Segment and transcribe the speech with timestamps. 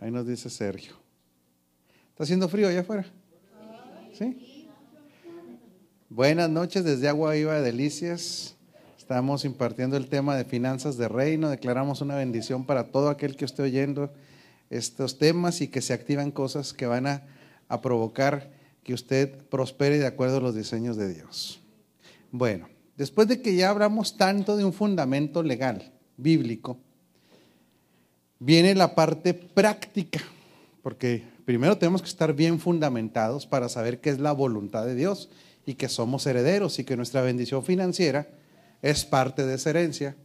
[0.00, 0.92] Ahí nos dice Sergio.
[2.10, 3.04] ¿Está haciendo frío allá afuera?
[4.16, 4.68] ¿Sí?
[6.08, 8.56] Buenas noches desde Agua Viva de Delicias.
[8.96, 11.50] Estamos impartiendo el tema de finanzas de reino.
[11.50, 14.12] Declaramos una bendición para todo aquel que esté oyendo
[14.70, 17.26] estos temas y que se activan cosas que van a,
[17.68, 18.52] a provocar
[18.84, 21.60] que usted prospere de acuerdo a los diseños de Dios.
[22.30, 26.78] Bueno, después de que ya hablamos tanto de un fundamento legal, bíblico,
[28.38, 30.20] viene la parte práctica,
[30.82, 35.28] porque primero tenemos que estar bien fundamentados para saber qué es la voluntad de Dios
[35.66, 38.28] y que somos herederos y que nuestra bendición financiera
[38.82, 40.16] es parte de esa herencia.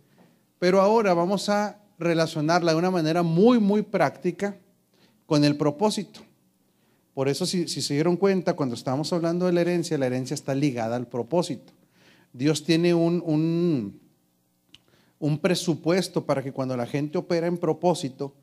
[0.59, 4.57] Pero ahora vamos a relacionarla de una manera muy, muy práctica
[5.25, 6.21] con el propósito.
[7.13, 10.55] Por eso, si, se dieron cuenta, cuando estamos hablando de la herencia, la herencia está
[10.55, 11.73] ligada al propósito.
[12.31, 13.99] Dios tiene un, un,
[15.23, 18.33] un presupuesto para que cuando la gente opera en propósito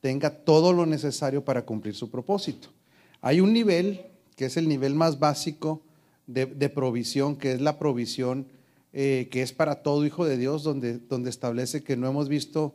[0.00, 2.70] tenga todo lo necesario para cumplir su propósito.
[3.20, 5.82] Hay un nivel que es el nivel más básico
[6.26, 8.46] de, provisión, que es la provisión
[8.94, 12.74] eh, que es para todo hijo de Dios, donde, donde establece que no hemos visto,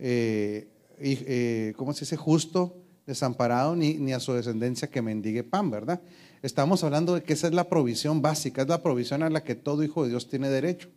[0.00, 0.66] eh,
[0.98, 2.74] eh, ¿cómo se dice?, justo,
[3.06, 6.00] desamparado, ni, ni a su descendencia que mendigue pan, ¿verdad?
[6.42, 9.54] Estamos hablando de que esa es la provisión básica, es la provisión a la que
[9.54, 10.88] todo hijo de Dios tiene derecho.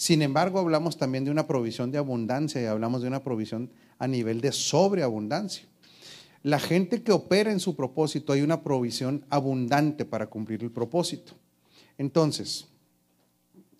[0.00, 4.08] Sin embargo, hablamos también de una provisión de abundancia y hablamos de una provisión a
[4.08, 5.64] nivel de sobreabundancia.
[6.42, 11.34] La gente que opera en su propósito, hay una provisión abundante para cumplir el propósito.
[11.98, 12.66] Entonces,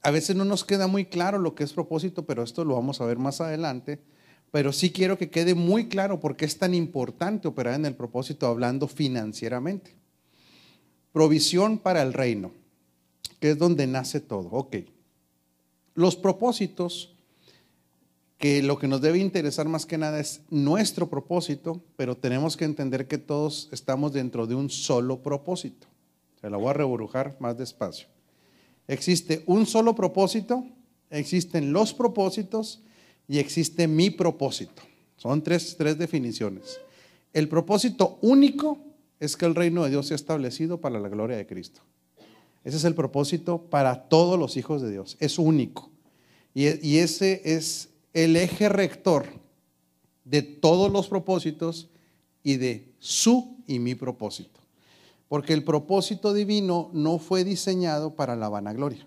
[0.02, 3.00] a veces no nos queda muy claro lo que es propósito, pero esto lo vamos
[3.00, 4.02] a ver más adelante.
[4.50, 7.96] Pero sí quiero que quede muy claro por qué es tan importante operar en el
[7.96, 9.96] propósito hablando financieramente.
[11.12, 12.52] Provisión para el reino,
[13.40, 14.50] que es donde nace todo.
[14.50, 14.76] Ok.
[16.00, 17.14] Los propósitos,
[18.38, 22.64] que lo que nos debe interesar más que nada es nuestro propósito, pero tenemos que
[22.64, 25.88] entender que todos estamos dentro de un solo propósito.
[26.40, 28.06] Se la voy a rebrujar más despacio.
[28.88, 30.64] Existe un solo propósito,
[31.10, 32.80] existen los propósitos
[33.28, 34.80] y existe mi propósito.
[35.18, 36.80] Son tres, tres definiciones.
[37.34, 38.78] El propósito único
[39.18, 41.82] es que el reino de Dios sea establecido para la gloria de Cristo.
[42.64, 45.18] Ese es el propósito para todos los hijos de Dios.
[45.20, 45.89] Es único.
[46.54, 49.26] Y, ese es el eje rector
[50.24, 51.88] de todos los propósitos
[52.42, 54.60] y de su y mi propósito.
[55.28, 59.06] Porque el propósito divino no fue diseñado para la vanagloria.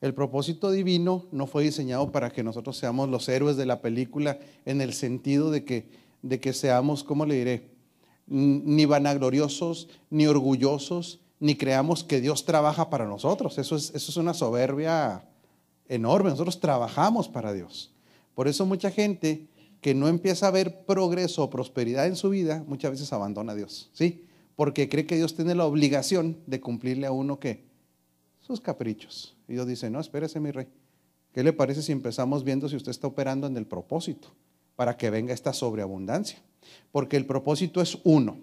[0.00, 4.38] El propósito divino no fue diseñado para que nosotros seamos los héroes de la película
[4.64, 5.88] en el sentido de que,
[6.22, 7.70] de que seamos, ¿cómo le diré?
[8.26, 13.58] Ni vanagloriosos, ni orgullosos, ni creamos que Dios trabaja para nosotros.
[13.58, 15.24] Eso es, eso es una soberbia
[15.88, 16.30] enorme.
[16.30, 17.92] Nosotros trabajamos para Dios.
[18.34, 19.48] Por eso mucha gente
[19.80, 23.54] que no empieza a ver progreso o prosperidad en su vida, muchas veces abandona a
[23.54, 23.90] Dios.
[23.92, 24.24] ¿Sí?
[24.56, 27.64] Porque cree que Dios tiene la obligación de cumplirle a uno que
[28.40, 29.36] sus caprichos.
[29.48, 30.68] Y Dios dice, no, espérese mi rey.
[31.32, 34.28] ¿Qué le parece si empezamos viendo si usted está operando en el propósito
[34.76, 36.38] para que venga esta sobreabundancia?
[36.92, 38.38] Porque el propósito es uno.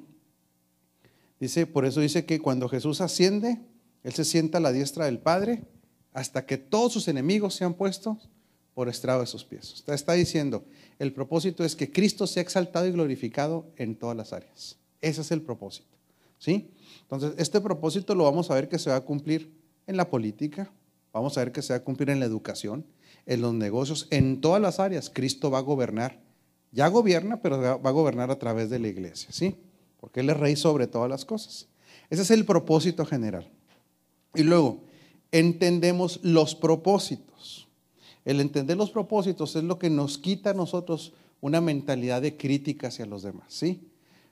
[1.39, 3.59] Dice, por eso dice que cuando Jesús asciende,
[4.03, 5.63] Él se sienta a la diestra del Padre
[6.13, 8.29] hasta que todos sus enemigos sean puestos
[8.73, 9.83] por estrado de sus pies.
[9.87, 10.63] Está diciendo,
[10.99, 14.77] el propósito es que Cristo sea exaltado y glorificado en todas las áreas.
[15.01, 15.89] Ese es el propósito.
[16.37, 16.71] ¿Sí?
[17.03, 19.51] Entonces, este propósito lo vamos a ver que se va a cumplir
[19.85, 20.71] en la política,
[21.13, 22.85] vamos a ver que se va a cumplir en la educación,
[23.25, 25.09] en los negocios, en todas las áreas.
[25.09, 26.19] Cristo va a gobernar.
[26.71, 29.57] Ya gobierna, pero va a gobernar a través de la iglesia, ¿sí?
[30.01, 31.67] porque Él es rey sobre todas las cosas.
[32.09, 33.49] Ese es el propósito general.
[34.33, 34.83] Y luego,
[35.31, 37.67] entendemos los propósitos.
[38.25, 42.87] El entender los propósitos es lo que nos quita a nosotros una mentalidad de crítica
[42.87, 43.87] hacia los demás, ¿sí?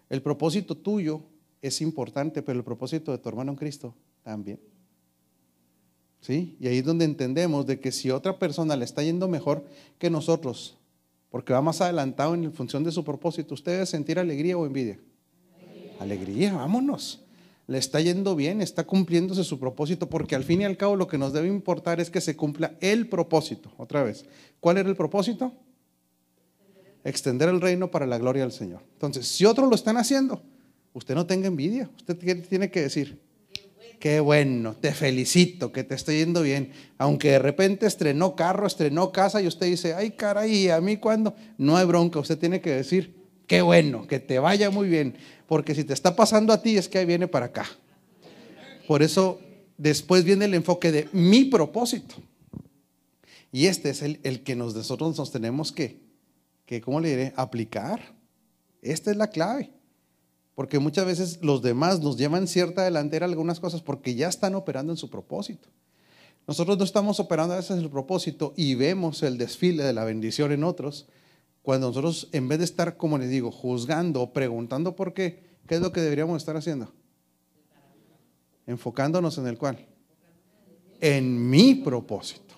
[0.10, 1.22] El propósito tuyo
[1.62, 3.94] es importante, pero el propósito de tu hermano en Cristo
[4.24, 4.60] también.
[6.22, 6.58] ¿Sí?
[6.60, 9.66] Y ahí es donde entendemos de que si otra persona le está yendo mejor
[9.98, 10.78] que nosotros,
[11.30, 15.00] porque va más adelantado en función de su propósito, ¿usted debe sentir alegría o envidia?
[16.00, 17.22] Alegría, vámonos.
[17.70, 21.08] Le está yendo bien, está cumpliéndose su propósito, porque al fin y al cabo lo
[21.08, 23.72] que nos debe importar es que se cumpla el propósito.
[23.78, 24.26] Otra vez,
[24.60, 25.54] ¿cuál era el propósito?
[27.04, 28.82] Extender el reino para la gloria del Señor.
[28.94, 30.42] Entonces, si otros lo están haciendo,
[30.94, 31.92] usted no tenga envidia.
[31.96, 32.18] Usted
[32.48, 33.22] tiene que decir,
[34.00, 36.72] qué bueno, te felicito, que te estoy yendo bien.
[36.98, 41.36] Aunque de repente estrenó carro, estrenó casa y usted dice, ay caray, ¿a mí cuándo?
[41.60, 43.19] No hay bronca, usted tiene que decir,
[43.50, 45.16] qué bueno, que te vaya muy bien
[45.48, 47.66] porque si te está pasando a ti es que ahí viene para acá.
[48.88, 49.42] Por eso
[49.78, 52.16] después viene el enfoque de mi propósito.
[53.52, 56.00] Y este es el, que nosotros nos tenemos que,
[56.68, 57.34] que, ¿cómo le diré?
[57.36, 58.00] Aplicar.
[58.84, 59.72] Esta es la clave.
[60.54, 64.94] Porque muchas veces los demás nos llevan cierta delantera algunas cosas porque ya están operando
[64.94, 65.68] en su propósito.
[66.46, 70.04] Nosotros no estamos operando a veces en el propósito y vemos el desfile de la
[70.04, 71.08] bendición en otros,
[71.70, 75.76] cuando nosotros en vez de estar, como les digo, juzgando o preguntando por qué, ¿qué
[75.76, 76.92] es lo que deberíamos estar haciendo?
[78.66, 79.86] Enfocándonos en el cual.
[81.00, 82.56] En mi propósito.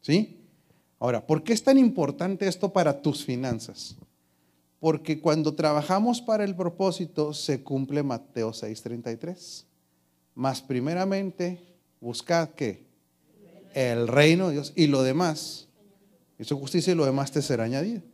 [0.00, 0.46] ¿Sí?
[1.00, 3.96] Ahora, ¿por qué es tan importante esto para tus finanzas?
[4.78, 9.64] Porque cuando trabajamos para el propósito se cumple Mateo 6:33.
[10.36, 11.60] Más primeramente,
[12.00, 12.86] buscad que
[13.74, 15.66] el reino de Dios y lo demás,
[16.38, 18.13] y su justicia y lo demás te será añadido.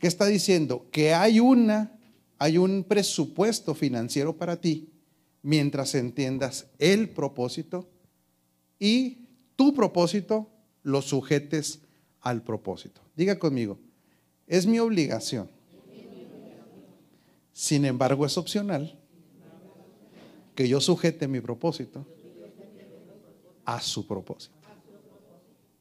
[0.00, 0.86] ¿Qué está diciendo?
[0.90, 1.96] Que hay una,
[2.38, 4.88] hay un presupuesto financiero para ti
[5.42, 7.88] mientras entiendas el propósito
[8.78, 10.48] y tu propósito
[10.82, 11.80] lo sujetes
[12.22, 13.02] al propósito.
[13.14, 13.78] Diga conmigo,
[14.46, 15.50] es mi obligación.
[17.52, 18.98] Sin embargo, es opcional
[20.54, 22.06] que yo sujete mi propósito
[23.66, 24.54] a su propósito.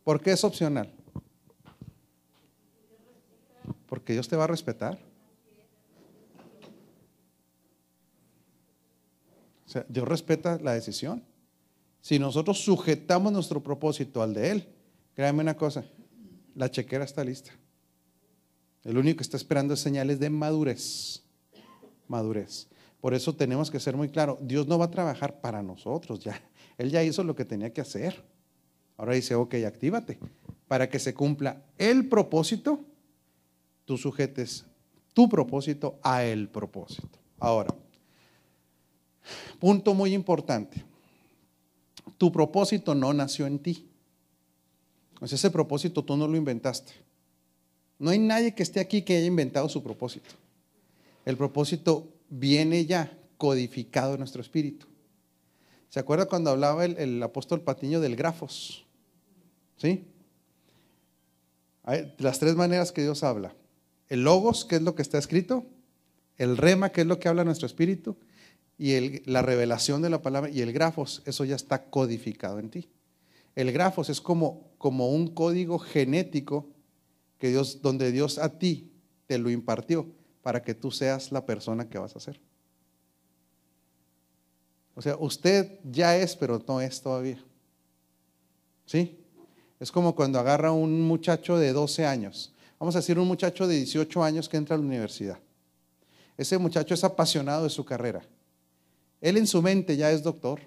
[0.04, 0.92] ¿Por qué es opcional?
[3.90, 5.00] Porque Dios te va a respetar.
[9.66, 11.24] O sea, Dios respeta la decisión.
[12.02, 14.68] Si nosotros sujetamos nuestro propósito al de Él,
[15.16, 15.84] créanme una cosa,
[16.56, 17.52] la chequera está lista.
[18.84, 21.24] El único que está esperando es señales de madurez.
[22.08, 22.68] Madurez.
[23.02, 26.42] Por eso tenemos que ser muy claros, Dios no va a trabajar para nosotros, ya.
[26.78, 28.24] Él ya hizo lo que tenía que hacer.
[28.98, 30.18] Ahora dice, ok, actívate.
[30.68, 32.86] Para que se cumpla el propósito,
[33.90, 34.66] tú sujetes
[35.16, 37.18] tu propósito a el propósito.
[37.40, 37.74] Ahora,
[39.58, 40.86] punto muy importante.
[42.20, 43.90] Tu propósito no nació en ti.
[45.18, 46.94] Pues ese propósito tú no lo inventaste.
[47.98, 50.36] No hay nadie que esté aquí que haya inventado su propósito.
[51.26, 54.86] El propósito viene ya codificado en nuestro espíritu.
[55.90, 58.86] ¿Se acuerda cuando hablaba el, el apóstol Patiño del grafos?
[59.78, 60.06] ¿Sí?
[62.20, 63.56] Las tres maneras que Dios habla
[64.10, 65.66] el logos, que es lo que está escrito,
[66.38, 68.18] el rema, que es lo que habla nuestro espíritu,
[68.78, 72.90] y la revelación de la palabra, y el grafos, eso ya está codificado en ti.
[73.56, 76.68] El grafos es como, como un código genético
[77.38, 78.92] que Dios, donde Dios a ti
[79.28, 80.08] te lo impartió
[80.42, 82.40] para que tú seas la persona que vas a ser.
[84.96, 87.44] O sea, usted ya es, pero no es todavía.
[88.86, 89.20] ¿Sí?
[89.80, 93.76] Es como cuando agarra un muchacho de 12 años Vamos a decir un muchacho de
[93.76, 95.38] 18 años que entra a la universidad.
[96.38, 98.22] Ese muchacho es apasionado de su carrera.
[99.20, 100.62] Él en su mente ya es doctor.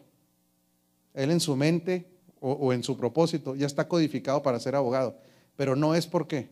[1.14, 2.06] Él en su mente
[2.41, 5.17] o, en su propósito ya está codificado para ser abogado.
[5.56, 6.50] Pero no es porque.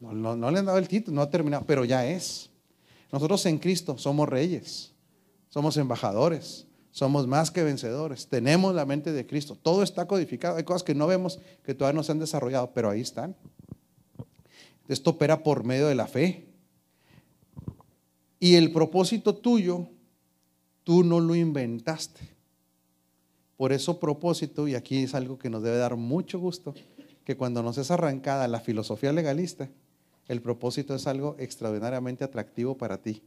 [0.00, 2.48] No, no le han dado el título, no ha terminado, pero ya es.
[3.12, 4.92] Nosotros en Cristo somos reyes,
[5.48, 8.26] somos embajadores, somos más que vencedores.
[8.26, 9.56] Tenemos la mente de Cristo.
[9.60, 10.56] Todo está codificado.
[10.56, 13.36] Hay cosas que no vemos que todavía no se han desarrollado, pero ahí están.
[14.88, 16.48] Esto opera por medio de la fe.
[18.40, 19.86] Y el propósito tuyo,
[20.82, 22.28] tú no lo inventaste.
[23.56, 26.74] Por eso propósito, y aquí es algo que nos debe dar mucho gusto,
[27.24, 29.68] que cuando nos es arrancada la filosofía legalista,
[30.26, 33.22] el propósito es algo extraordinariamente atractivo para ti.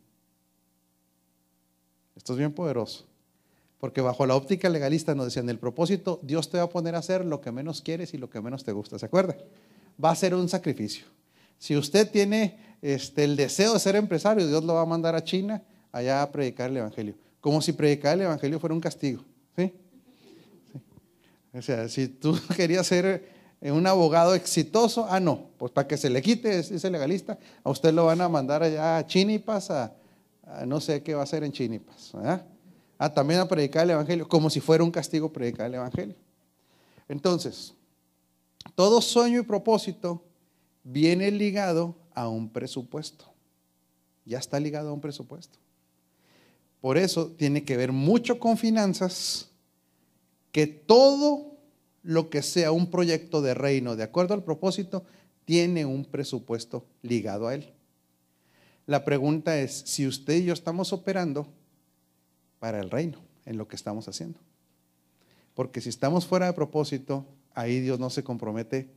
[2.16, 3.06] Esto es bien poderoso.
[3.84, 7.00] Porque bajo la óptica legalista nos decían, el propósito, Dios te va a poner a
[7.00, 8.98] hacer lo que menos quieres y lo que menos te gusta.
[8.98, 9.36] ¿Se acuerda?
[10.02, 11.06] Va a ser un sacrificio.
[11.58, 15.24] Si usted tiene este, el deseo de ser empresario, Dios lo va a mandar a
[15.26, 15.62] China
[15.92, 17.16] allá a predicar el Evangelio.
[17.42, 19.22] Como si predicar el Evangelio fuera un castigo.
[19.58, 19.74] ¿sí?
[21.54, 23.28] O sea, si tú querías ser
[23.60, 27.94] un abogado exitoso, ah, no, pues para que se le quite ese legalista, a usted
[27.94, 29.94] lo van a mandar allá a Chinipas, a,
[30.48, 32.12] a no sé qué va a hacer en Chinipas.
[32.14, 32.46] ¿verdad?
[32.98, 36.16] Ah, también a predicar el Evangelio, como si fuera un castigo predicar el Evangelio.
[37.08, 37.74] Entonces,
[38.76, 40.24] todo sueño y propósito
[40.84, 43.26] viene ligado a un presupuesto.
[44.26, 45.60] Ya está ligado a un presupuesto.
[46.82, 49.50] Por eso tiene que ver mucho con finanzas,
[50.52, 51.58] que todo
[52.04, 55.04] lo que sea un proyecto de reino, de acuerdo al propósito,
[55.46, 57.74] tiene un presupuesto ligado a él.
[58.86, 61.48] La pregunta es, si usted y yo estamos operando
[62.64, 64.40] para el reino en lo que estamos haciendo.
[65.54, 68.90] Porque si estamos fuera de propósito, ahí Dios no se compromete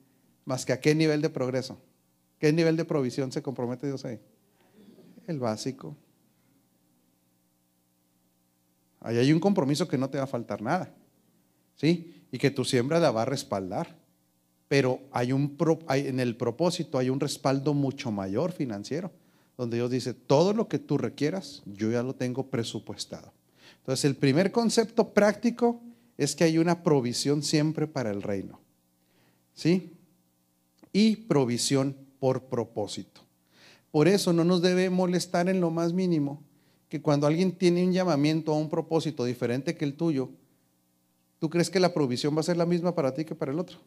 [0.45, 1.77] más que a qué nivel de progreso,
[2.39, 4.21] qué nivel de provisión se compromete Dios ahí.
[5.27, 5.97] El básico.
[9.01, 10.95] Ahí hay un compromiso que no te va a faltar nada.
[11.75, 12.23] ¿Sí?
[12.31, 13.97] Y que tu siembra la va a respaldar.
[14.69, 15.57] Pero hay un
[15.89, 19.11] en el propósito hay un respaldo mucho mayor financiero.
[19.59, 23.33] donde Dios dice, todo lo que tú requieras, yo ya lo tengo presupuestado.
[23.79, 25.81] Entonces, el primer concepto práctico
[26.19, 28.61] es que hay una provisión siempre para el reino.
[29.55, 29.93] ¿Sí?
[30.93, 33.21] Y provisión por propósito.
[33.91, 36.43] Por eso no nos debe molestar en lo más mínimo
[36.89, 40.31] que cuando alguien tiene un llamamiento a un propósito diferente que el tuyo,
[41.39, 43.59] ¿tú crees que la provisión va a ser la misma para ti que para el
[43.59, 43.79] otro?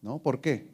[0.00, 0.18] ¿No?
[0.18, 0.70] ¿Por qué?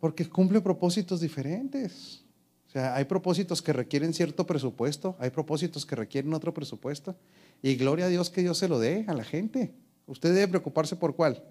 [0.00, 2.24] Porque cumple propósitos diferentes.
[2.70, 7.16] O sea, hay propósitos que requieren cierto presupuesto, hay propósitos que requieren otro presupuesto.
[7.62, 9.74] Y gloria a Dios que Dios se lo dé a la gente.
[10.06, 11.42] Usted debe preocuparse por cuál?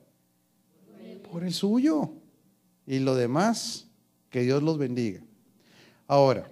[1.29, 2.13] Por el suyo.
[2.87, 3.87] Y lo demás,
[4.29, 5.21] que Dios los bendiga.
[6.07, 6.49] Ahora,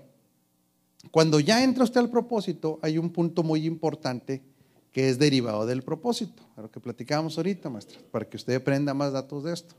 [1.12, 4.44] cuando ya entra usted al propósito, hay un punto muy importante
[4.92, 8.94] que es derivado del propósito, a lo que platicábamos ahorita, maestra, para que usted aprenda
[8.94, 9.76] más datos de esto.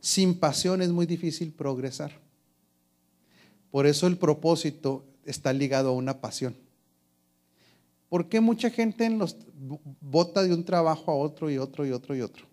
[0.00, 2.20] Sin pasión es muy difícil progresar.
[3.72, 6.54] Por eso el propósito está ligado a una pasión.
[8.08, 9.36] ¿Por qué mucha gente en los,
[10.00, 12.46] bota de un trabajo a otro y otro y otro y otro?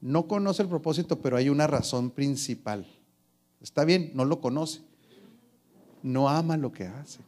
[0.00, 2.86] no conoce el propósito, pero hay una razón principal.
[3.60, 4.80] Está bien, no lo conoce.
[6.02, 7.20] No ama lo que hace.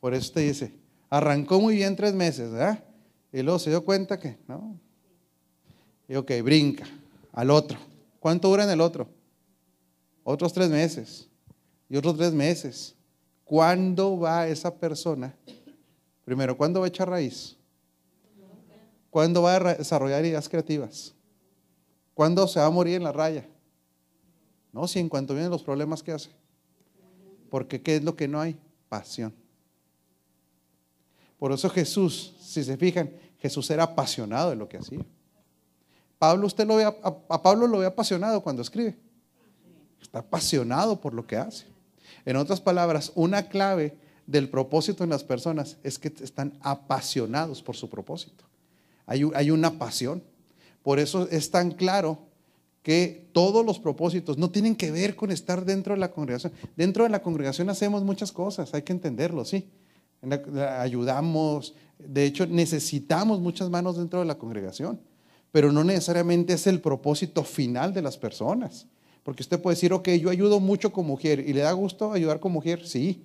[0.00, 0.74] Por eso te dice,
[1.08, 2.84] arrancó muy bien tres meses, ¿verdad?
[3.32, 4.78] Y luego se dio cuenta que, no.
[6.12, 6.84] Y ok, brinca
[7.32, 7.78] al otro.
[8.20, 9.08] ¿Cuánto dura en el otro?
[10.22, 11.26] Otros tres meses.
[11.88, 12.94] Y otros tres meses.
[13.46, 15.34] ¿Cuándo va esa persona?
[16.22, 17.56] Primero, ¿cuándo va a echar raíz?
[19.08, 21.14] ¿Cuándo va a desarrollar ideas creativas?
[22.12, 23.48] ¿Cuándo se va a morir en la raya?
[24.70, 26.28] No, si en cuanto vienen los problemas, ¿qué hace?
[27.48, 28.60] Porque ¿qué es lo que no hay?
[28.90, 29.32] Pasión.
[31.38, 35.06] Por eso Jesús, si se fijan, Jesús era apasionado de lo que hacía.
[36.22, 38.96] Pablo, usted lo ve, a Pablo lo ve apasionado cuando escribe.
[40.00, 41.64] Está apasionado por lo que hace.
[42.24, 47.74] En otras palabras, una clave del propósito en las personas es que están apasionados por
[47.74, 48.44] su propósito.
[49.04, 50.22] Hay, una pasión.
[50.84, 52.20] Por eso es tan claro
[52.84, 56.52] que todos los propósitos no tienen que ver con estar dentro de la congregación.
[56.76, 59.68] Dentro de la congregación hacemos muchas cosas, hay que entenderlo, sí.
[60.78, 65.00] ayudamos, de hecho necesitamos muchas manos dentro de la congregación,
[65.52, 68.86] pero no necesariamente es el propósito final de las personas.
[69.22, 72.40] Porque usted puede decir, ok, yo ayudo mucho como mujer y le da gusto ayudar
[72.40, 73.22] como mujer, sí.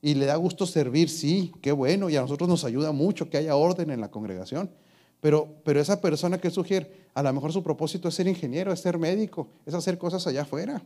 [0.00, 2.08] Y le da gusto servir, sí, qué bueno.
[2.08, 4.70] Y a nosotros nos ayuda mucho que haya orden en la congregación.
[5.20, 8.80] Pero, pero esa persona que sugiere, a lo mejor su propósito es ser ingeniero, es
[8.80, 10.80] ser médico, es hacer cosas allá afuera.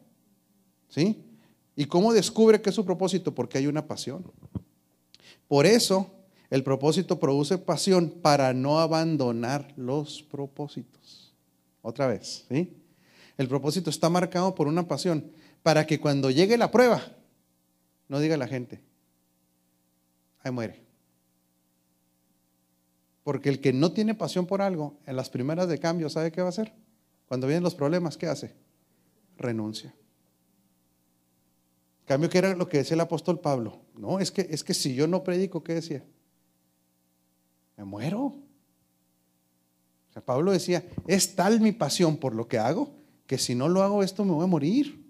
[0.89, 1.23] ¿Sí?
[1.77, 3.35] ¿Y cómo descubre que es su propósito?
[3.35, 4.25] Porque hay una pasión.
[5.47, 6.07] Por eso
[6.53, 11.33] el propósito produce pasión para no abandonar los propósitos.
[11.81, 12.77] Otra vez, ¿sí?
[13.39, 15.33] El propósito está marcado por una pasión
[15.63, 17.01] para que cuando llegue la prueba,
[18.07, 18.83] no diga la gente,
[20.43, 20.83] ahí muere.
[23.25, 26.43] Porque el que no tiene pasión por algo, en las primeras de cambio, ¿sabe qué
[26.43, 26.75] va a hacer?
[27.29, 28.55] Cuando vienen los problemas, ¿qué hace?
[29.39, 29.95] Renuncia.
[32.05, 33.81] Cambio que era lo que decía el apóstol Pablo.
[33.95, 36.05] No, es que, es que si yo no predico, ¿qué decía?
[37.77, 38.21] Me muero.
[38.21, 42.91] O sea, Pablo decía, es tal mi pasión por lo que hago,
[43.27, 45.03] que si no lo hago esto me voy a morir.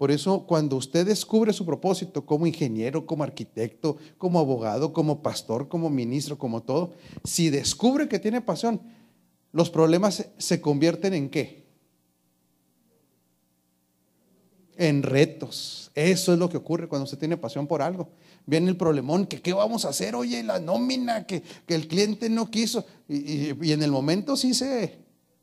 [0.00, 5.68] Por eso cuando usted descubre su propósito como ingeniero, como arquitecto, como abogado, como pastor,
[5.68, 8.80] como ministro, como todo, si descubre que tiene pasión,
[9.52, 11.66] los problemas se convierten en qué?
[14.76, 15.89] En retos.
[16.00, 18.08] Eso es lo que ocurre cuando usted tiene pasión por algo.
[18.46, 22.50] Viene el problemón, que qué vamos a hacer, oye, la nómina, que, el cliente no
[22.50, 22.86] quiso.
[23.08, 24.98] Y, y en el momento sí se,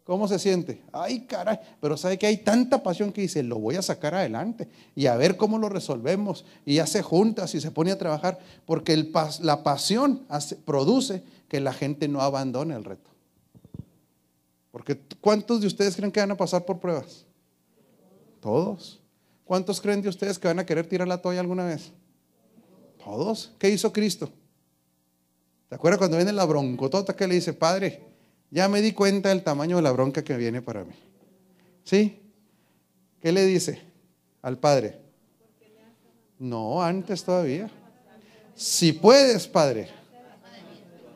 [0.08, 0.82] ¿Cómo se siente?
[0.94, 4.70] Ay, caray, pero sabe que hay tanta pasión que dice, lo voy a sacar adelante
[4.96, 6.46] y a ver cómo lo resolvemos.
[6.66, 9.12] Y hace juntas y se pone a trabajar, porque el,
[9.42, 10.26] la pasión
[10.64, 13.10] produce que la gente no abandone el reto.
[14.72, 17.26] Porque ¿cuántos de ustedes creen que van a pasar por pruebas?
[18.40, 19.02] Todos.
[19.48, 21.92] ¿Cuántos creen de ustedes que van a querer tirar la toalla alguna vez?
[23.04, 23.54] Todos.
[23.58, 24.30] ¿Qué hizo Cristo?
[25.70, 28.04] ¿Te acuerdas cuando viene la broncotota que le dice, Padre,
[28.50, 30.94] ya me di cuenta del tamaño de la bronca que viene para mí.
[31.84, 32.22] ¿Sí?
[33.22, 33.82] ¿Qué le dice
[34.42, 35.02] al Padre?
[36.40, 37.70] No, antes todavía.
[38.56, 39.90] Si puedes, Padre,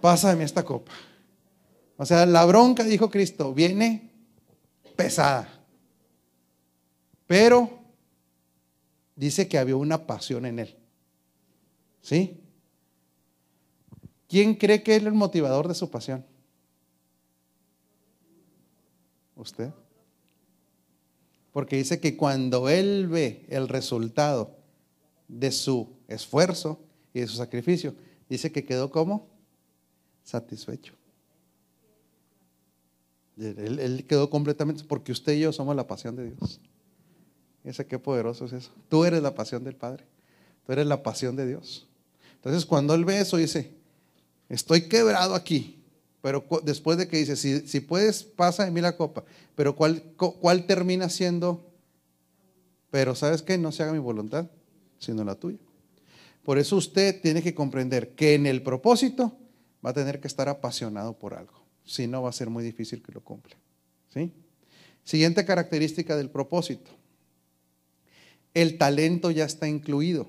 [0.01, 0.91] pásame esta copa.
[1.97, 4.09] O sea, la bronca, dijo Cristo, viene
[4.95, 5.47] pesada.
[7.27, 7.80] Pero
[9.21, 10.75] dice que había una pasión en él.
[12.01, 12.41] ¿Sí?
[14.27, 16.25] ¿Quién cree que es el motivador de su pasión?
[19.35, 19.69] ¿Usted?
[21.51, 24.57] Porque dice que cuando él ve el resultado
[25.27, 26.79] de su esfuerzo
[27.13, 27.93] y de su sacrificio,
[28.27, 29.29] dice que quedó como
[30.23, 30.95] satisfecho.
[33.37, 36.59] Él, quedó completamente, porque usted y yo somos la pasión de Dios.
[37.63, 38.71] Ese qué poderoso es eso.
[38.89, 40.05] Tú eres la pasión del Padre.
[40.65, 41.87] Tú eres la pasión de Dios.
[42.35, 43.71] Entonces cuando él ve eso dice,
[44.49, 45.83] estoy quebrado aquí,
[46.21, 49.23] pero después de que dice, si, puedes, pasa de mí la copa,
[49.55, 51.67] pero ¿cuál, ¿cuál termina siendo?
[52.89, 53.57] Pero ¿sabes qué?
[53.57, 54.47] No se haga mi voluntad,
[54.99, 55.59] sino la tuya.
[56.43, 59.37] Por eso usted tiene que comprender que en el propósito
[59.85, 61.61] va a tener que estar apasionado por algo.
[61.85, 63.55] Si no, va a ser muy difícil que lo cumpla.
[64.09, 64.33] ¿Sí?
[65.03, 66.91] Siguiente característica del propósito.
[68.53, 70.27] El talento ya está incluido.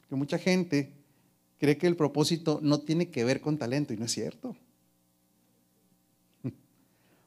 [0.00, 0.92] Porque mucha gente
[1.58, 4.56] cree que el propósito no tiene que ver con talento y no es cierto.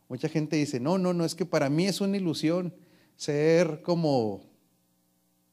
[0.10, 2.74] Mucha gente dice, no, no, no, es que para mí es una ilusión
[3.16, 4.44] ser como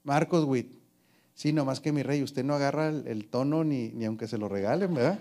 [0.03, 0.83] Marcos Witt.
[1.35, 4.49] Sí, nomás que mi rey, usted no agarra el, tono ni, ni, aunque se lo
[4.49, 5.21] regalen, ¿verdad?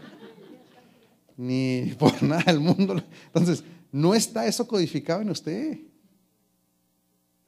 [1.37, 3.01] Ni por nada del mundo.
[3.27, 5.79] Entonces, no está eso codificado en usted.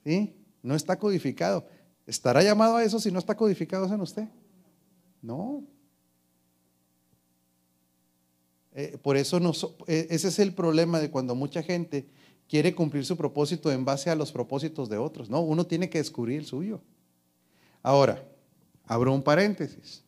[0.03, 0.35] ¿Sí?
[0.61, 1.65] No está codificado.
[2.05, 4.27] ¿Estará llamado a eso si no está codificado en usted?
[5.21, 5.63] No.
[8.73, 9.39] Eh, por eso
[9.87, 12.07] eh, ese es el problema de cuando mucha gente
[12.49, 15.29] quiere cumplir su propósito en base a los propósitos de otros.
[15.29, 16.81] No, uno tiene que descubrir el suyo.
[17.81, 18.23] Ahora,
[18.85, 20.03] abro un paréntesis.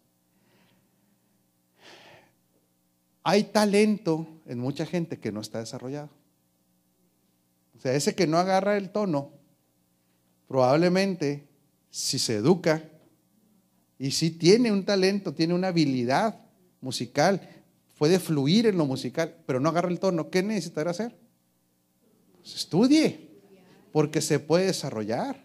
[3.23, 6.09] Hay talento en mucha gente que no está desarrollado.
[7.75, 9.31] O sea, ese que no agarra el tono,
[10.47, 11.47] probablemente
[11.89, 12.83] si se educa
[13.97, 16.39] y si tiene un talento, tiene una habilidad
[16.81, 17.41] musical,
[17.97, 21.15] puede fluir en lo musical, pero no agarra el tono, ¿qué necesitará hacer?
[22.41, 23.29] Pues estudie,
[23.91, 25.43] porque se puede desarrollar.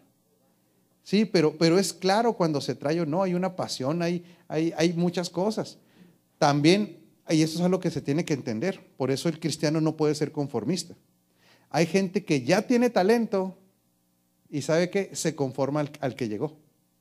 [1.03, 4.73] Sí, pero, pero es claro cuando se trae o no, hay una pasión, hay, hay,
[4.77, 5.79] hay muchas cosas.
[6.39, 6.99] También,
[7.29, 10.15] y eso es algo que se tiene que entender, por eso el cristiano no puede
[10.15, 10.95] ser conformista.
[11.71, 13.57] Hay gente que ya tiene talento
[14.51, 16.57] y sabe que se conforma al, que llegó.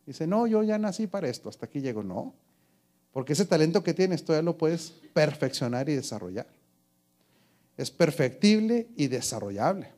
[0.06, 2.04] Dice, no, yo ya nací para esto, hasta aquí llego.
[2.04, 2.34] No,
[3.12, 6.48] porque ese talento que tienes todavía lo puedes perfeccionar y desarrollar.
[7.78, 9.92] Es perfectible y desarrollable.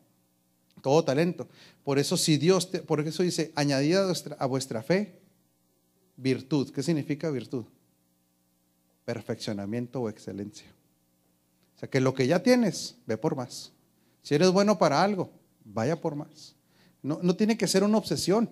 [0.82, 1.48] Todo talento.
[1.84, 5.20] Por eso si Dios, por eso dice, añadida a vuestra, fe,
[6.16, 6.72] virtud.
[6.72, 7.66] ¿Qué significa virtud?
[9.06, 10.68] Perfeccionamiento o excelencia.
[11.76, 13.72] O sea, que lo que ya tienes, ve por más.
[14.22, 15.32] Si eres bueno para algo,
[15.66, 16.56] vaya por más.
[17.04, 18.50] No, tiene que ser una obsesión.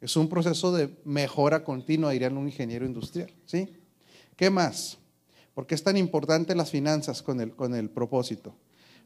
[0.00, 3.32] Es un proceso de mejora continua, diría un ingeniero industrial.
[3.44, 3.68] ¿sí?
[4.36, 4.98] ¿Qué más?
[5.54, 8.54] ¿Por qué es tan importante las finanzas con el, con el propósito?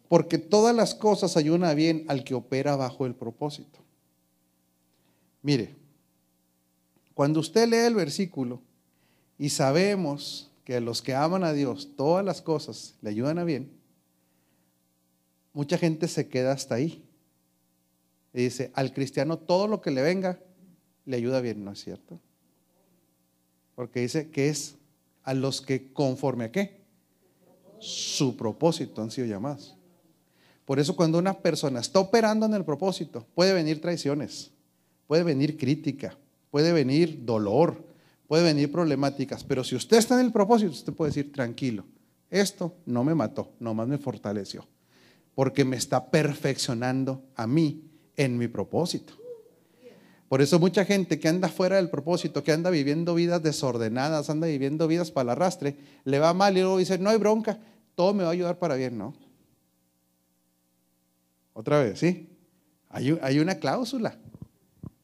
[0.09, 3.79] Porque todas las cosas ayudan bien al que opera bajo el propósito.
[5.43, 5.77] Mire,
[7.15, 8.61] cuando usted lee el versículo
[9.39, 13.45] y sabemos que a los que aman a Dios todas las cosas le ayudan a
[13.45, 13.71] bien,
[15.53, 17.05] mucha gente se queda hasta ahí.
[18.33, 20.39] Y dice, al cristiano todo lo que le venga
[21.05, 22.21] le ayuda bien, ¿no es cierto?
[23.75, 24.77] Porque dice que es
[25.23, 26.81] a los que conforme a qué?
[27.79, 29.77] Su propósito han sido llamados.
[30.65, 34.53] Por eso cuando una persona está operando en el propósito, puede venir traiciones,
[35.07, 36.17] puede venir crítica,
[36.51, 37.85] puede venir dolor,
[38.29, 41.85] puede venir problemáticas, pero si usted está en el propósito, usted puede decir tranquilo,
[42.31, 44.69] esto no me mató, nomás me fortaleció,
[45.35, 49.15] porque me está perfeccionando a mí en mi propósito.
[50.29, 54.47] Por eso mucha gente que anda fuera del propósito, que anda viviendo vidas desordenadas, anda
[54.47, 57.59] viviendo vidas para el arrastre, le va mal y luego dice, no hay bronca,
[57.97, 59.13] todo me va a ayudar para bien, ¿no?
[61.53, 62.29] Otra vez, ¿sí?
[62.91, 64.17] Hay, hay una cláusula.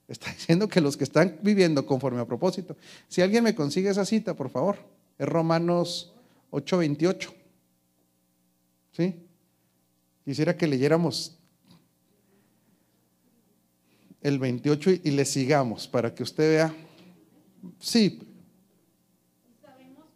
[0.06, 2.76] Está diciendo que los que están viviendo conforme a propósito,
[3.08, 4.76] si alguien me consigue esa cita, por favor,
[5.18, 6.14] es Romanos
[6.52, 7.32] 8:28.
[8.92, 9.26] ¿Sí?
[10.24, 11.36] Quisiera que leyéramos
[14.22, 16.74] el 28 y, le sigamos para que usted vea.
[17.78, 18.20] Sí.
[19.60, 20.06] Sabemos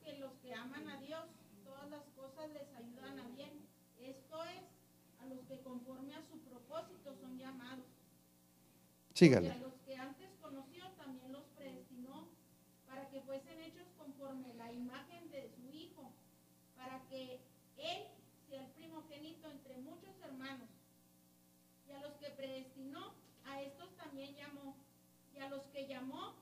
[26.01, 26.35] llamó,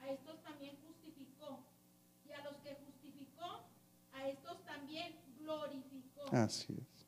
[0.00, 1.64] a estos también justificó.
[2.28, 3.64] Y a los que justificó,
[4.12, 6.26] a estos también glorificó.
[6.32, 7.06] Así es.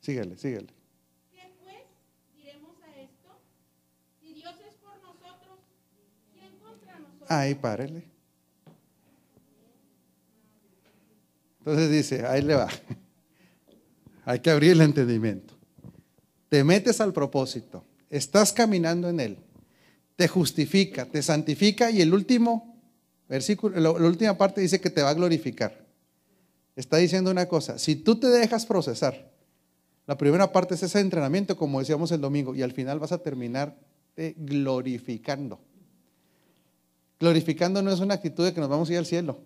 [0.00, 0.72] Síguele, síguele.
[1.30, 1.84] ¿Qué pues
[2.34, 3.40] diremos a esto?
[4.20, 5.58] Si Dios es por nosotros,
[6.32, 7.30] ¿quién contra nosotros?
[7.30, 8.04] Ahí párele.
[11.60, 12.68] Entonces dice, ahí le va.
[14.24, 15.54] Hay que abrir el entendimiento.
[16.48, 17.84] Te metes al propósito.
[18.10, 19.38] Estás caminando en él
[20.16, 22.76] te justifica, te santifica y el último
[23.28, 25.86] versículo, la última parte dice que te va a glorificar.
[26.76, 29.30] Está diciendo una cosa, si tú te dejas procesar,
[30.06, 33.18] la primera parte es ese entrenamiento, como decíamos el domingo, y al final vas a
[33.18, 33.78] terminar
[34.14, 35.60] te glorificando.
[37.20, 39.38] Glorificando no es una actitud de que nos vamos a ir al cielo,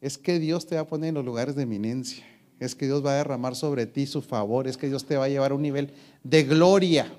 [0.00, 2.24] es que Dios te va a poner en los lugares de eminencia,
[2.58, 5.24] es que Dios va a derramar sobre ti su favor, es que Dios te va
[5.24, 7.12] a llevar a un nivel de gloria.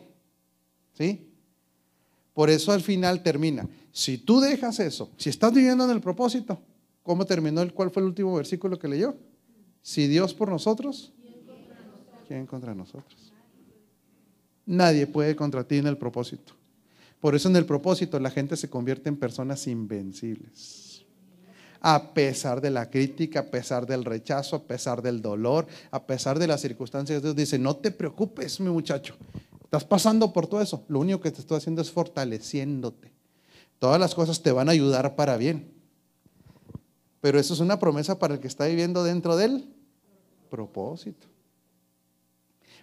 [0.93, 1.31] ¿Sí?
[2.37, 3.67] Por eso al final termina.
[3.91, 6.61] Si tú dejas eso, si estás viviendo en el propósito,
[7.01, 7.63] ¿cómo terminó?
[7.63, 9.15] El, ¿Cuál fue el último versículo que leyó?
[9.81, 11.11] Si Dios por nosotros,
[12.27, 13.33] ¿quién contra nosotros?
[14.67, 16.53] Nadie puede contra ti en el propósito.
[17.19, 21.07] Por eso en el propósito la gente se convierte en personas invencibles.
[21.81, 26.37] A pesar de la crítica, a pesar del rechazo, a pesar del dolor, a pesar
[26.37, 29.15] de las circunstancias, Dios dice, no te preocupes, mi muchacho.
[29.67, 30.85] Estás pasando por todo eso.
[30.87, 33.11] Lo único que te estoy haciendo es fortaleciéndote.
[33.79, 35.73] Todas las cosas te van a ayudar para bien.
[37.19, 39.67] Pero eso es una promesa para el que está viviendo dentro del
[40.49, 41.27] propósito.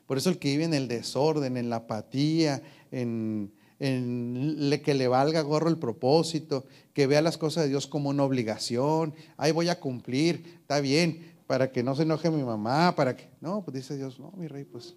[0.05, 5.41] Por eso el que vive en el desorden, en la apatía, en, que le valga
[5.41, 9.81] gorro el propósito, que vea las cosas de Dios como una obligación, ahí voy a
[9.81, 13.31] cumplir, está bien, para que no se enoje mi mamá, para que...
[13.41, 14.97] No, pues dice Dios, no, mi rey, pues...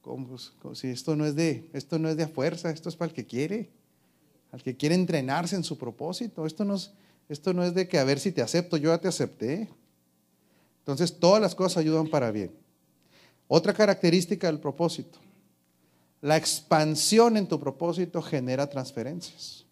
[0.00, 0.74] ¿cómo, pues, cómo?
[0.74, 3.26] si esto no es de, esto no es de fuerza, esto es para el que
[3.26, 3.70] quiere,
[4.52, 6.46] al que quiere entrenarse en su propósito.
[6.46, 6.92] Esto no es,
[7.28, 9.68] esto no es de que a ver si te acepto, yo ya te acepté.
[10.80, 12.50] Entonces, todas las cosas ayudan para bien.
[13.46, 15.18] Otra característica del propósito.
[16.20, 19.64] La expansión en tu propósito genera transferencias.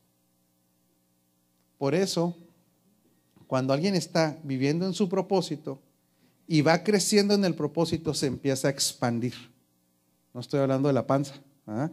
[1.77, 2.37] Por eso,
[3.47, 5.81] cuando alguien está viviendo en su propósito
[6.47, 9.35] y va creciendo en el propósito, se empieza a expandir.
[10.38, 11.35] No estoy hablando de la panza.
[11.66, 11.90] ¿ah?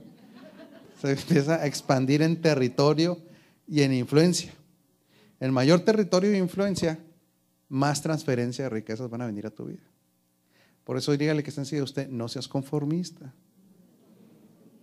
[1.01, 3.17] Se empieza a expandir en territorio
[3.67, 4.53] y en influencia.
[5.39, 6.99] El mayor territorio de influencia,
[7.69, 9.81] más transferencia de riquezas van a venir a tu vida.
[10.83, 13.33] Por eso dígale que está encima de usted, no seas conformista.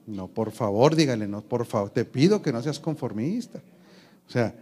[0.09, 3.62] No, por favor, dígale, no, por favor, te pido que no seas conformista.
[4.27, 4.57] O sea,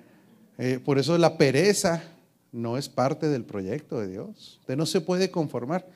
[0.58, 2.02] eh, por eso la pereza
[2.52, 4.58] no es parte del proyecto de Dios.
[4.60, 5.88] Usted no se puede conformar.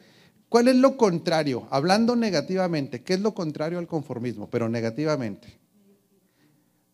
[0.54, 1.66] ¿Cuál es lo contrario?
[1.70, 4.48] Hablando negativamente, ¿qué es lo contrario al conformismo?
[4.48, 5.58] Pero negativamente.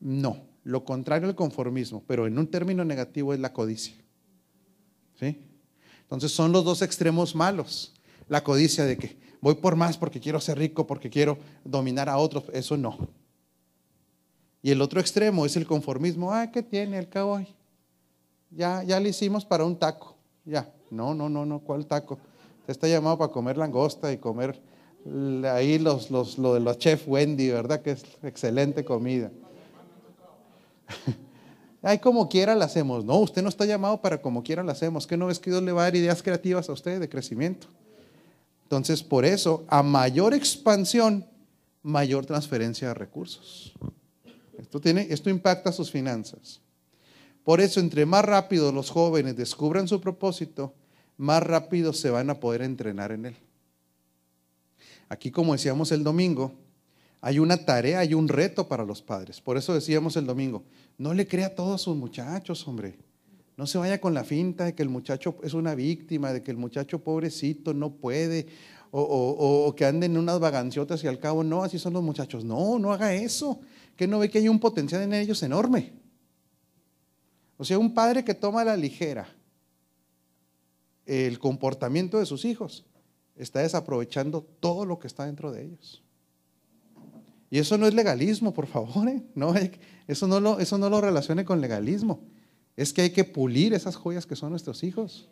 [0.01, 3.95] No, lo contrario al conformismo, pero en un término negativo es la codicia.
[5.19, 5.47] ¿Sí?
[6.01, 7.93] Entonces son los dos extremos malos.
[8.31, 12.17] La codicia de que voy por más porque quiero ser rico, porque quiero dominar a
[12.17, 13.11] otros, eso no.
[14.63, 16.33] Y el otro extremo es el conformismo.
[16.33, 17.39] Ah, ¿qué tiene el cabo?
[18.49, 20.17] Ya, ya le hicimos para un taco.
[20.47, 20.73] Ya.
[20.91, 21.61] No, no, no, no.
[21.61, 22.19] ¿Cuál taco?
[22.71, 24.61] Está llamado para comer langosta y comer
[25.53, 27.83] ahí los, los, lo de los chef Wendy, ¿verdad?
[27.83, 29.31] Que es excelente comida.
[31.83, 33.05] Ay, como quiera la hacemos.
[33.05, 35.07] No, usted no está llamado para como quiera la hacemos.
[35.07, 37.67] ¿Qué no ves que Dios le va a dar ideas creativas a usted de crecimiento?
[38.65, 41.27] Entonces, por eso, a mayor expansión,
[41.83, 43.75] mayor transferencia de recursos.
[44.59, 46.61] Esto, tiene, esto impacta sus finanzas.
[47.43, 50.75] Por eso, entre más rápido los jóvenes descubran su propósito,
[51.21, 53.37] más rápido se van a poder entrenar en él.
[55.11, 56.55] Aquí, como decíamos el domingo,
[57.21, 59.39] hay una tarea, hay un reto para los padres.
[59.39, 60.65] Por eso decíamos el domingo,
[60.97, 62.97] no le crea todo a sus muchachos, hombre.
[63.59, 66.53] No se vaya con la finta de que el muchacho es una víctima, de que
[66.53, 68.47] el muchacho pobrecito no puede,
[68.91, 72.03] o, o, o que anden en unas vaganciotas y al cabo, no, así son los
[72.03, 72.47] muchachos.
[72.47, 73.61] No, no haga eso.
[73.95, 75.93] Que no ve que hay un potencial en ellos enorme.
[77.59, 79.29] O sea, un padre que toma la ligera
[81.11, 82.85] el comportamiento de sus hijos
[83.37, 86.05] está desaprovechando todo lo que está dentro de ellos.
[87.51, 89.09] Y eso no es legalismo, por favor.
[89.09, 89.25] ¿eh?
[90.07, 92.21] Eso, no lo, eso no lo relacione con legalismo.
[92.77, 95.29] Es que hay que pulir esas joyas que son nuestros hijos.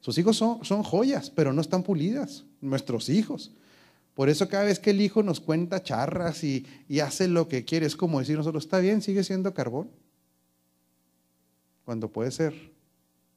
[0.00, 2.44] Sus hijos son, son joyas, pero no están pulidas.
[2.62, 3.52] Nuestros hijos.
[4.14, 7.66] Por eso cada vez que el hijo nos cuenta charras y, y hace lo que
[7.66, 9.90] quiere, es como decir nosotros, está bien, sigue siendo carbón.
[11.84, 12.54] Cuando puede ser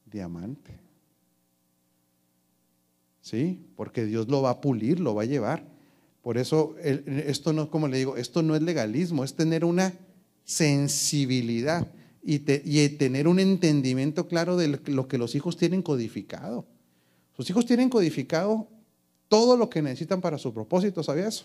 [0.06, 0.87] diamante.
[3.28, 3.60] ¿Sí?
[3.76, 5.62] Porque Dios lo va a pulir, lo va a llevar.
[6.22, 9.92] Por eso, esto no, como le digo, esto no es legalismo, es tener una
[10.44, 11.86] sensibilidad
[12.22, 16.64] y, te, y tener un entendimiento claro de lo que los hijos tienen codificado.
[17.36, 18.66] Sus hijos tienen codificado
[19.28, 21.44] todo lo que necesitan para su propósito, ¿sabía eso?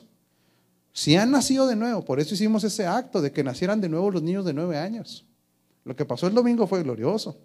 [0.93, 4.09] Si han nacido de nuevo, por eso hicimos ese acto de que nacieran de nuevo
[4.09, 5.25] los niños de nueve años.
[5.83, 7.37] Lo que pasó el domingo fue glorioso.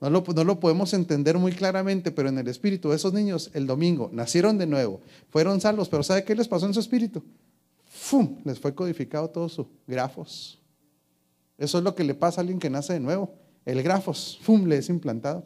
[0.00, 3.66] No lo, no lo, podemos entender muy claramente, pero en el espíritu, esos niños el
[3.66, 7.22] domingo nacieron de nuevo, fueron salvos, pero ¿sabe qué les pasó en su espíritu?
[7.86, 8.38] ¡Fum!
[8.44, 10.58] Les fue codificado todos sus grafos.
[11.58, 13.34] Eso es lo que le pasa a alguien que nace de nuevo.
[13.64, 14.66] El grafos, ¡fum!
[14.66, 15.44] le es implantado.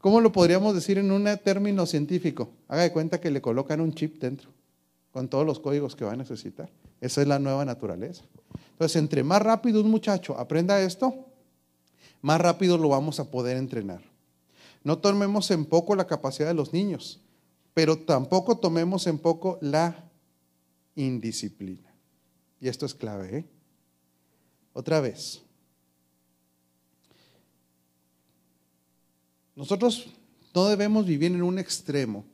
[0.00, 2.50] ¿Cómo lo podríamos decir en un término científico?
[2.68, 4.50] Haga de cuenta que le colocan un chip dentro,
[5.10, 6.70] con todos los códigos que va a necesitar.
[7.00, 8.24] Esa es la nueva naturaleza.
[8.72, 11.29] Entonces, entre más rápido un muchacho aprenda esto,
[12.22, 14.02] más rápido lo vamos a poder entrenar.
[14.82, 17.20] No tomemos en poco la capacidad de los niños,
[17.74, 20.10] pero tampoco tomemos en poco la
[20.94, 21.90] indisciplina.
[22.60, 23.38] Y esto es clave.
[23.38, 23.44] ¿eh?
[24.72, 25.42] Otra vez.
[29.54, 30.06] Nosotros
[30.54, 32.24] no debemos vivir en un extremo.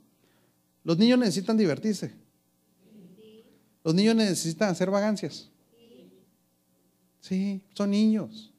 [0.85, 2.13] Los niños necesitan divertirse.
[3.83, 5.49] Los niños necesitan hacer vagancias.
[7.21, 8.53] Sí, son niños.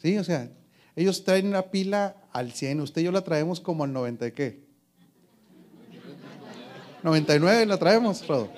[0.00, 0.50] Sí, o sea,
[0.96, 4.32] ellos traen una pila al 100, usted y yo la traemos como al 90 de
[4.32, 4.64] qué?
[7.02, 8.50] 99 la traemos, Rodo.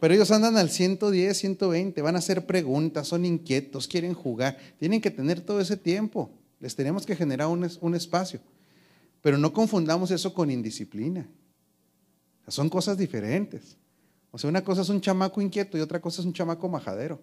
[0.00, 5.00] Pero ellos andan al 110, 120, van a hacer preguntas, son inquietos, quieren jugar, tienen
[5.00, 6.30] que tener todo ese tiempo.
[6.58, 8.40] Les tenemos que generar un espacio.
[9.20, 11.28] Pero no confundamos eso con indisciplina.
[12.48, 13.76] son cosas diferentes.
[14.30, 17.20] O sea, una cosa es un chamaco inquieto y otra cosa es un chamaco majadero.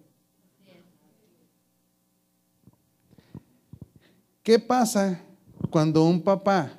[4.48, 5.20] ¿Qué pasa
[5.68, 6.72] cuando un papá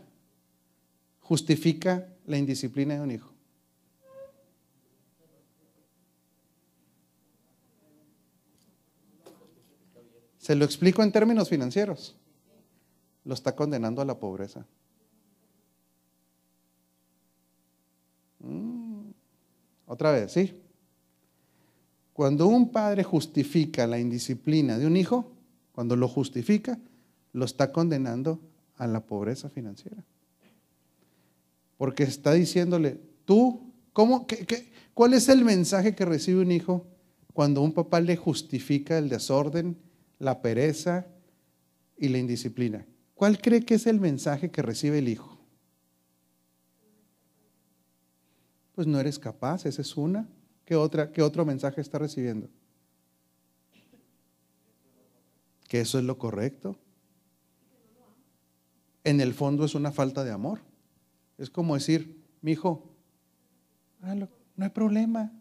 [1.19, 3.31] justifica la indisciplina de un hijo?
[10.39, 12.15] Se lo explico en términos financieros.
[13.23, 14.65] Lo está condenando a la pobreza.
[18.39, 19.11] Mm.
[19.85, 20.59] Otra vez, ¿sí?
[22.13, 25.31] Cuando un padre justifica la indisciplina de un hijo,
[25.71, 26.79] cuando lo justifica,
[27.33, 28.39] lo está condenando
[28.77, 30.03] a la pobreza financiera.
[31.77, 36.87] Porque está diciéndole, tú, ¿cómo, qué, cuál es el mensaje que recibe un hijo
[37.33, 39.77] cuando un papá le justifica el desorden,
[40.17, 41.07] la pereza
[41.97, 42.85] y la indisciplina?
[43.15, 45.37] ¿Cuál cree que es el mensaje que recibe el hijo?
[48.73, 50.27] Pues no eres capaz, esa es una.
[50.65, 52.49] ¿Qué, otra, qué otro mensaje está recibiendo?
[55.67, 56.79] Que eso es lo correcto
[59.03, 60.61] en el fondo es una falta de amor.
[61.37, 62.89] Es como decir, mi hijo,
[64.01, 65.31] no hay problema.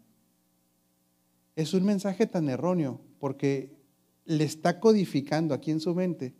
[1.55, 3.77] Es un mensaje tan erróneo porque
[4.25, 6.33] le está codificando aquí en su mente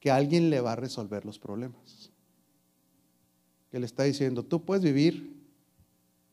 [0.00, 2.10] que alguien le va a resolver los problemas.
[3.70, 5.36] Que le está diciendo, tú puedes vivir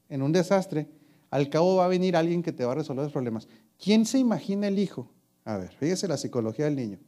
[0.10, 0.88] en un desastre,
[1.30, 3.48] al cabo va a venir alguien que te va a resolver los problemas.
[3.78, 5.12] ¿Quién se imagina el hijo?
[5.43, 7.00] A ver, fíjese la psicología del niño.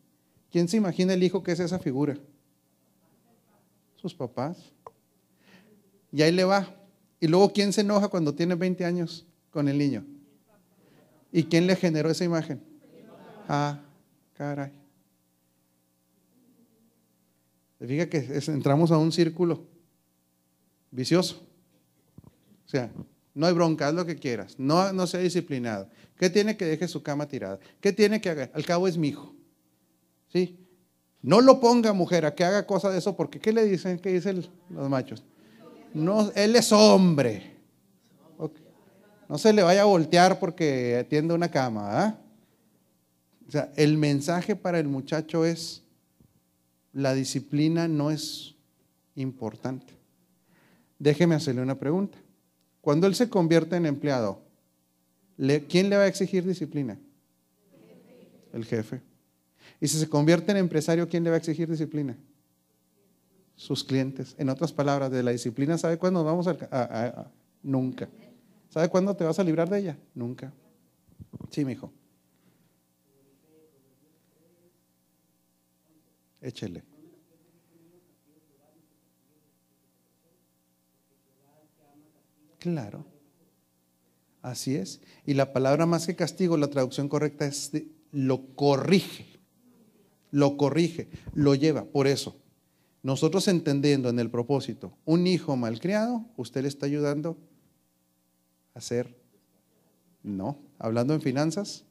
[0.51, 2.17] ¿Quién se imagina el hijo que es esa figura?
[3.97, 4.71] Sus papás.
[6.11, 6.73] Y ahí le va.
[7.19, 10.05] Y luego, ¿quién se enoja cuando tiene 20 años con el niño?
[11.31, 12.61] ¿Y quién le generó esa imagen?
[13.47, 13.81] Ah,
[14.33, 14.71] caray.
[17.79, 19.63] Fíjate que entramos a un círculo
[20.89, 21.41] vicioso.
[22.65, 22.91] O sea,
[23.33, 24.57] no hay bronca, haz lo que quieras.
[24.57, 25.89] No, no sea disciplinado.
[26.17, 27.59] ¿Qué tiene que deje su cama tirada?
[27.79, 28.51] ¿Qué tiene que hacer?
[28.53, 29.35] Al cabo es mi hijo.
[30.29, 30.66] ¿Sí?
[31.21, 33.99] No lo ponga mujer a que haga cosa de eso, porque ¿qué le dicen?
[33.99, 35.23] ¿Qué dicen los machos?
[35.93, 37.57] No, él es hombre.
[39.29, 42.17] No se le vaya a voltear porque atiende una cama.
[43.47, 45.83] O sea, el mensaje para el muchacho es,
[46.93, 48.55] la disciplina no es
[49.15, 49.93] importante.
[50.99, 52.17] Déjeme hacerle una pregunta.
[52.81, 54.41] Cuando él se convierte en empleado,
[55.67, 56.97] ¿quién le va a exigir disciplina?
[58.53, 59.01] El jefe.
[59.79, 62.17] Y si se convierte en empresario, ¿quién le va a exigir disciplina?
[63.55, 64.35] Sus clientes.
[64.37, 67.31] En otras palabras, de la disciplina, ¿sabe cuándo vamos a,
[67.63, 68.09] Nunca.
[68.69, 69.97] ¿Sabe cuándo te vas a librar de ella?
[70.13, 70.51] Nunca.
[71.49, 71.91] Sí, mi hijo.
[76.41, 76.83] Échele.
[82.59, 83.05] Claro.
[84.41, 85.01] Así es.
[85.25, 87.71] Y la palabra más que castigo, la traducción correcta es
[88.11, 89.36] lo corrige
[90.37, 91.85] lo corrige, lo lleva.
[91.85, 92.35] Por eso,
[93.01, 97.37] nosotros entendiendo en el propósito, un hijo malcriado, usted le está ayudando
[98.75, 99.17] a ser,
[100.21, 101.85] no, hablando en finanzas,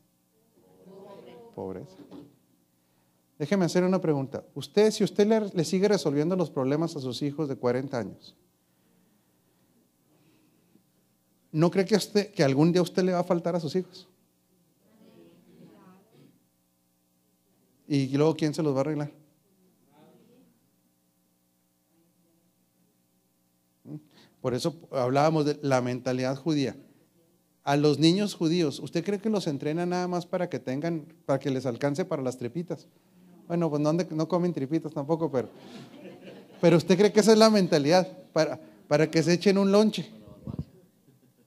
[1.56, 1.96] pobreza.
[3.36, 4.44] Déjeme hacer una pregunta.
[4.54, 8.36] Usted, si usted le, le sigue resolviendo los problemas a sus hijos de 40 años,
[11.50, 14.08] ¿no cree que, usted, que algún día usted le va a faltar a sus hijos?
[17.88, 19.12] ¿Y luego quién se los va a arreglar?
[24.40, 26.76] Por eso hablábamos de la mentalidad judía.
[27.64, 31.40] A los niños judíos, ¿usted cree que los entrena nada más para que tengan, para
[31.40, 32.86] que les alcance para las tripitas?
[33.48, 35.48] Bueno, pues no, no comen tripitas tampoco, pero,
[36.60, 40.08] pero usted cree que esa es la mentalidad, para, para que se echen un lonche.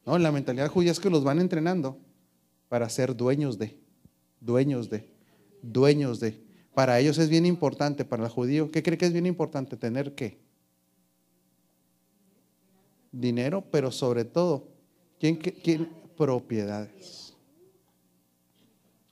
[0.05, 1.97] No, la mentalidad judía es que los van entrenando
[2.67, 3.79] para ser dueños de,
[4.41, 5.09] dueños de,
[5.61, 6.41] dueños de.
[6.73, 9.75] Para ellos es bien importante, para el judío, ¿qué cree que es bien importante?
[9.77, 10.37] Tener qué?
[13.11, 14.67] dinero, pero sobre todo,
[15.19, 15.89] ¿quién, quién?
[16.17, 17.33] propiedades.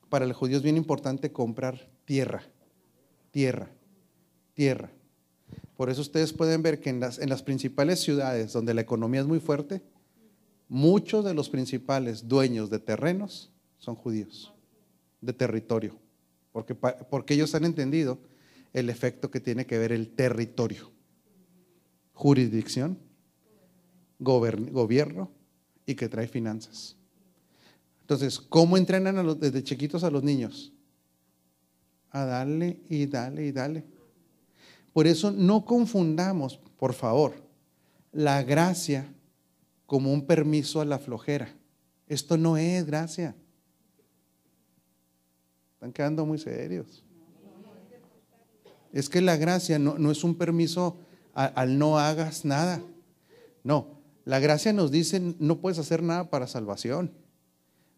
[0.09, 2.43] Para el judío es bien importante comprar tierra,
[3.31, 3.69] tierra,
[4.53, 4.91] tierra.
[5.77, 9.21] Por eso ustedes pueden ver que en las, en las principales ciudades donde la economía
[9.21, 9.81] es muy fuerte,
[10.67, 14.53] muchos de los principales dueños de terrenos son judíos,
[15.21, 15.95] de territorio,
[16.57, 18.17] porque, porque ellos han entendido
[18.73, 20.89] el efecto que tiene que ver el territorio,
[22.13, 22.97] jurisdicción
[24.17, 25.29] gobierno
[25.85, 26.97] y que trae finanzas.
[28.01, 30.73] Entonces, ¿cómo entrenan desde chiquitos a los niños?
[32.09, 33.85] A darle y darle y darle.
[34.93, 37.35] Por eso no confundamos, por favor,
[38.11, 39.13] la gracia
[39.85, 41.53] como un permiso a la flojera.
[42.07, 43.35] Esto no es gracia.
[45.77, 47.03] Están quedando muy serios.
[48.91, 50.97] Es que la gracia no, es un permiso
[51.35, 52.81] al no hagas nada.
[53.63, 57.11] No, la gracia nos dice, no puedes hacer nada para salvación,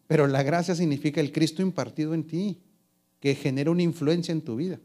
[0.06, 2.60] pero la gracia significa el Cristo impartido en ti,
[3.18, 4.78] que genera una influencia en tu vida.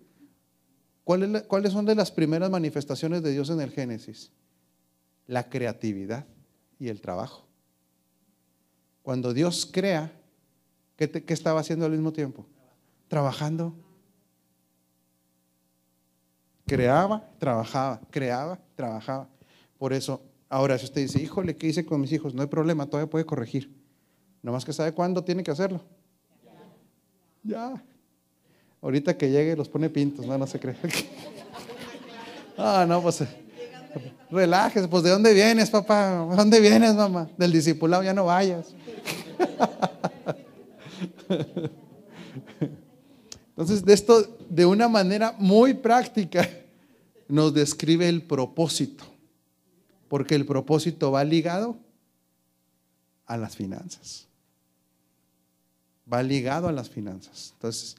[1.04, 4.32] ¿Cuáles son de las primeras manifestaciones de Dios en el Génesis?
[5.28, 6.26] La creatividad
[6.80, 7.46] y el trabajo.
[9.04, 10.14] Cuando Dios crea,
[10.96, 12.48] ¿qué, qué estaba haciendo al mismo tiempo?
[13.08, 13.76] Trabajando.
[16.66, 19.30] Creaba, trabajaba, creaba, trabajaba.
[19.78, 22.34] Por eso Ahora, si usted dice, híjole, ¿qué hice con mis hijos?
[22.34, 23.70] No hay problema, todavía puede corregir.
[24.42, 25.82] Nomás que sabe cuándo tiene que hacerlo.
[27.44, 27.84] Ya.
[28.82, 30.78] Ahorita que llegue los pone pintos, no, no se cree.
[32.58, 33.24] ah, no, pues
[34.30, 36.26] relájese, pues ¿de dónde vienes, papá?
[36.30, 37.28] ¿De dónde vienes, mamá?
[37.38, 38.76] Del discipulado ya no vayas.
[43.58, 46.48] Entonces, de esto, de una manera muy práctica,
[47.28, 49.06] nos describe el propósito
[50.08, 51.78] porque el propósito va ligado
[53.26, 54.28] a las finanzas.
[56.12, 57.52] Va ligado a las finanzas.
[57.56, 57.98] Entonces,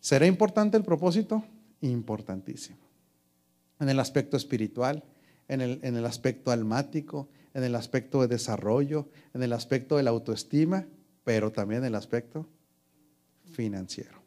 [0.00, 1.44] ¿será importante el propósito?
[1.82, 2.78] Importantísimo.
[3.78, 5.04] En el aspecto espiritual,
[5.48, 10.02] en el, en el aspecto almático, en el aspecto de desarrollo, en el aspecto de
[10.02, 10.86] la autoestima,
[11.24, 12.48] pero también en el aspecto
[13.52, 14.25] financiero.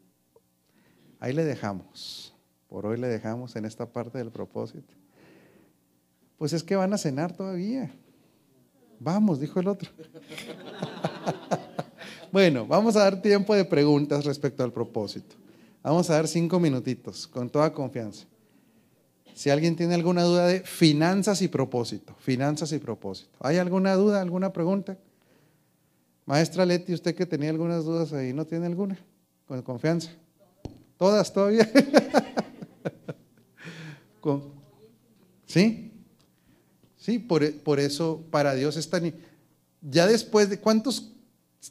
[1.20, 2.34] Ahí le dejamos.
[2.68, 4.94] Por hoy le dejamos en esta parte del propósito.
[6.38, 7.92] Pues es que van a cenar todavía.
[8.98, 9.90] Vamos, dijo el otro.
[12.32, 15.36] bueno, vamos a dar tiempo de preguntas respecto al propósito.
[15.82, 18.26] Vamos a dar cinco minutitos, con toda confianza.
[19.34, 23.30] Si alguien tiene alguna duda de finanzas y propósito, finanzas y propósito.
[23.40, 24.98] ¿Hay alguna duda, alguna pregunta?
[26.26, 28.98] Maestra Leti, usted que tenía algunas dudas ahí, ¿no tiene alguna?
[29.46, 30.10] Con confianza.
[31.00, 31.66] Todas todavía.
[35.46, 35.92] ¿Sí?
[36.98, 39.14] Sí, por, por eso para Dios es tan...
[39.80, 41.14] Ya después de cuántos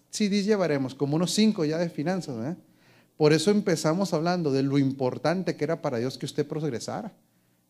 [0.09, 2.57] CDs llevaremos, como unos cinco ya de finanzas.
[3.17, 7.13] Por eso empezamos hablando de lo importante que era para Dios que usted progresara,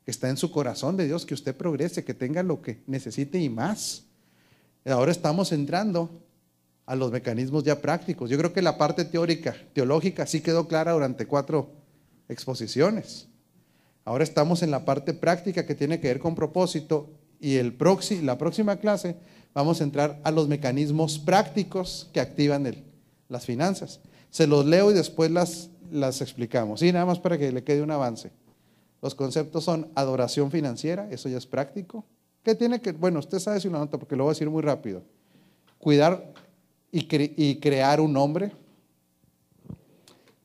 [0.06, 3.38] que está en su corazón de Dios, que usted progrese, que tenga lo que necesite
[3.38, 4.06] y más.
[4.86, 6.24] Ahora estamos entrando
[6.90, 8.32] a los mecanismos ya prácticos.
[8.32, 11.70] Yo creo que la parte teórica, teológica, sí quedó clara durante cuatro
[12.28, 13.28] exposiciones.
[14.06, 17.78] Ahora estamos en la parte práctica que tiene que ver con propósito y el
[18.24, 19.18] la próxima clase
[19.54, 22.84] vamos a entrar a los mecanismos prácticos que activan el,
[23.28, 24.00] las finanzas.
[24.32, 26.82] Se los leo y después las, las explicamos.
[26.82, 28.32] Y nada más para que le quede un avance.
[29.04, 32.04] Los conceptos son adoración financiera, eso ya es práctico.
[32.42, 32.94] ¿Qué tiene que?
[32.94, 35.04] Bueno, usted sabe si lo nota porque lo voy a decir muy rápido.
[35.78, 36.34] Cuidar
[36.92, 38.52] y, crear un hombre.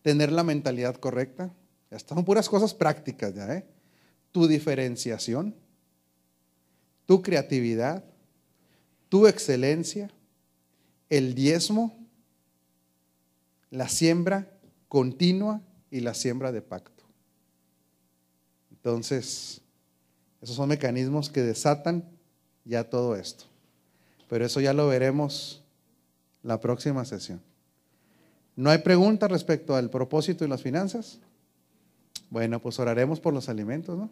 [0.03, 1.53] Tener la mentalidad correcta.
[1.91, 3.67] Ya están puras cosas prácticas ya, ¿eh?
[4.33, 5.55] Tu diferenciación
[7.07, 8.05] tu creatividad,
[9.09, 10.11] tu excelencia,
[11.11, 11.97] el diezmo,
[13.71, 14.51] la siembra
[14.89, 17.05] continua y la siembra de pacto.
[18.71, 19.61] Entonces,
[20.41, 22.09] esos son mecanismos que desatan
[22.65, 23.45] ya todo esto.
[24.29, 25.63] Pero eso ya lo veremos
[26.45, 27.41] la próxima sesión.
[28.55, 31.19] ¿No hay pregunta respecto al propósito y las finanzas?
[32.31, 34.11] Bueno, pues oraremos por los alimentos, ¿no?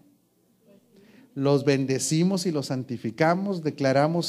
[1.35, 4.21] Los bendecimos y los santificamos, declaramos